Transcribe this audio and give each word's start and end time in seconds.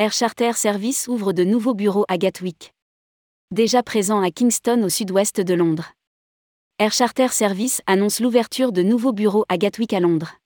Air 0.00 0.14
Charter 0.14 0.54
Service 0.54 1.08
ouvre 1.08 1.34
de 1.34 1.44
nouveaux 1.44 1.74
bureaux 1.74 2.06
à 2.08 2.16
Gatwick. 2.16 2.72
Déjà 3.50 3.82
présent 3.82 4.22
à 4.22 4.30
Kingston 4.30 4.82
au 4.82 4.88
sud-ouest 4.88 5.42
de 5.42 5.52
Londres. 5.52 5.92
Air 6.78 6.90
Charter 6.90 7.28
Service 7.28 7.82
annonce 7.86 8.18
l'ouverture 8.18 8.72
de 8.72 8.80
nouveaux 8.80 9.12
bureaux 9.12 9.44
à 9.50 9.58
Gatwick 9.58 9.92
à 9.92 10.00
Londres. 10.00 10.38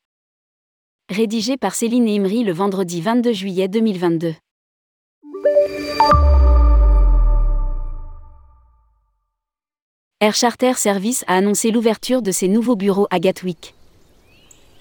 Rédigé 1.08 1.56
par 1.56 1.76
Céline 1.76 2.08
Imri 2.08 2.42
le 2.42 2.52
vendredi 2.52 3.00
22 3.00 3.32
juillet 3.32 3.68
2022. 3.68 4.34
Air 10.18 10.34
Charter 10.34 10.74
Service 10.74 11.22
a 11.28 11.36
annoncé 11.36 11.70
l'ouverture 11.70 12.22
de 12.22 12.32
ses 12.32 12.48
nouveaux 12.48 12.74
bureaux 12.74 13.06
à 13.10 13.20
Gatwick. 13.20 13.76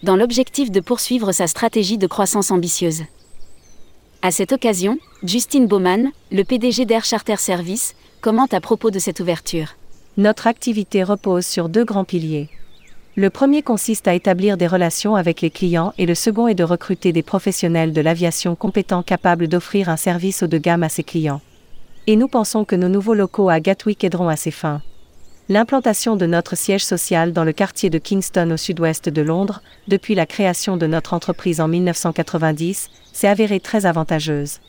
Dans 0.01 0.15
l'objectif 0.15 0.71
de 0.71 0.79
poursuivre 0.79 1.31
sa 1.31 1.45
stratégie 1.45 1.99
de 1.99 2.07
croissance 2.07 2.49
ambitieuse. 2.49 3.03
À 4.25 4.31
cette 4.31 4.53
occasion, 4.53 4.99
Justin 5.23 5.65
Bowman, 5.65 6.13
le 6.31 6.43
PDG 6.45 6.85
d'Air 6.85 7.03
Charter 7.03 7.35
Service, 7.35 7.93
commente 8.21 8.53
à 8.53 8.61
propos 8.61 8.89
de 8.89 8.97
cette 8.97 9.19
ouverture. 9.19 9.75
Notre 10.15 10.47
activité 10.47 11.03
repose 11.03 11.45
sur 11.45 11.67
deux 11.67 11.83
grands 11.83 12.05
piliers. 12.05 12.47
Le 13.17 13.29
premier 13.29 13.63
consiste 13.63 14.07
à 14.07 14.13
établir 14.13 14.55
des 14.55 14.65
relations 14.65 15.17
avec 15.17 15.41
les 15.41 15.49
clients 15.49 15.93
et 15.97 16.05
le 16.05 16.15
second 16.15 16.47
est 16.47 16.55
de 16.55 16.63
recruter 16.63 17.11
des 17.11 17.21
professionnels 17.21 17.91
de 17.91 17.99
l'aviation 17.99 18.55
compétents 18.55 19.03
capables 19.03 19.49
d'offrir 19.49 19.89
un 19.89 19.97
service 19.97 20.41
haut 20.41 20.47
de 20.47 20.57
gamme 20.57 20.83
à 20.83 20.89
ses 20.89 21.03
clients. 21.03 21.41
Et 22.07 22.15
nous 22.15 22.29
pensons 22.29 22.63
que 22.63 22.77
nos 22.77 22.87
nouveaux 22.87 23.15
locaux 23.15 23.49
à 23.49 23.59
Gatwick 23.59 24.05
aideront 24.05 24.29
à 24.29 24.37
ces 24.37 24.51
fins. 24.51 24.81
L'implantation 25.49 26.15
de 26.15 26.25
notre 26.25 26.55
siège 26.55 26.85
social 26.85 27.33
dans 27.33 27.43
le 27.43 27.51
quartier 27.51 27.89
de 27.89 27.97
Kingston 27.97 28.51
au 28.51 28.57
sud-ouest 28.57 29.09
de 29.09 29.21
Londres, 29.21 29.61
depuis 29.89 30.15
la 30.15 30.25
création 30.25 30.77
de 30.77 30.87
notre 30.87 31.13
entreprise 31.13 31.59
en 31.59 31.67
1990, 31.67 32.89
s'est 33.11 33.27
avérée 33.27 33.59
très 33.59 33.85
avantageuse. 33.85 34.59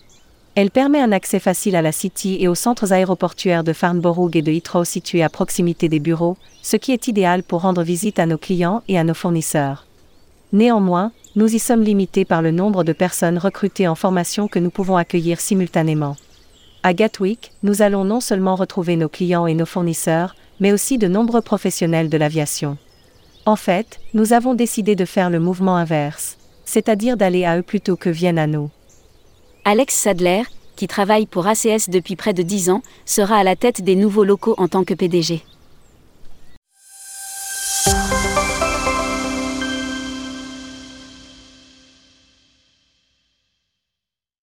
Elle 0.56 0.72
permet 0.72 1.00
un 1.00 1.12
accès 1.12 1.38
facile 1.38 1.76
à 1.76 1.82
la 1.82 1.92
City 1.92 2.38
et 2.40 2.48
aux 2.48 2.56
centres 2.56 2.92
aéroportuaires 2.92 3.62
de 3.62 3.72
Farnborough 3.72 4.34
et 4.34 4.42
de 4.42 4.50
Heathrow 4.50 4.84
situés 4.84 5.22
à 5.22 5.28
proximité 5.28 5.88
des 5.88 6.00
bureaux, 6.00 6.36
ce 6.62 6.76
qui 6.76 6.90
est 6.90 7.06
idéal 7.06 7.44
pour 7.44 7.62
rendre 7.62 7.84
visite 7.84 8.18
à 8.18 8.26
nos 8.26 8.38
clients 8.38 8.82
et 8.88 8.98
à 8.98 9.04
nos 9.04 9.14
fournisseurs. 9.14 9.86
Néanmoins, 10.52 11.12
nous 11.36 11.54
y 11.54 11.60
sommes 11.60 11.82
limités 11.82 12.24
par 12.24 12.42
le 12.42 12.50
nombre 12.50 12.82
de 12.82 12.92
personnes 12.92 13.38
recrutées 13.38 13.86
en 13.86 13.94
formation 13.94 14.48
que 14.48 14.58
nous 14.58 14.70
pouvons 14.70 14.96
accueillir 14.96 15.40
simultanément. 15.40 16.16
À 16.82 16.94
Gatwick, 16.94 17.52
nous 17.62 17.80
allons 17.80 18.04
non 18.04 18.20
seulement 18.20 18.56
retrouver 18.56 18.96
nos 18.96 19.08
clients 19.08 19.46
et 19.46 19.54
nos 19.54 19.66
fournisseurs, 19.66 20.34
mais 20.64 20.72
aussi 20.72 20.96
de 20.96 21.08
nombreux 21.08 21.42
professionnels 21.42 22.08
de 22.08 22.16
l'aviation. 22.16 22.78
En 23.44 23.54
fait, 23.54 24.00
nous 24.14 24.32
avons 24.32 24.54
décidé 24.54 24.96
de 24.96 25.04
faire 25.04 25.28
le 25.28 25.38
mouvement 25.38 25.76
inverse, 25.76 26.38
c'est-à-dire 26.64 27.18
d'aller 27.18 27.44
à 27.44 27.58
eux 27.58 27.62
plutôt 27.62 27.96
que 27.96 28.08
viennent 28.08 28.38
à 28.38 28.46
nous. 28.46 28.70
Alex 29.66 29.94
Sadler, 29.94 30.44
qui 30.74 30.88
travaille 30.88 31.26
pour 31.26 31.46
ACS 31.46 31.90
depuis 31.90 32.16
près 32.16 32.32
de 32.32 32.42
10 32.42 32.70
ans, 32.70 32.82
sera 33.04 33.36
à 33.36 33.42
la 33.42 33.56
tête 33.56 33.82
des 33.82 33.94
nouveaux 33.94 34.24
locaux 34.24 34.54
en 34.56 34.66
tant 34.66 34.84
que 34.84 34.94
PDG. 34.94 35.42